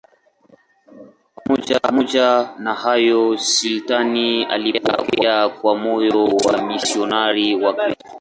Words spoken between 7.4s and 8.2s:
Wakristo.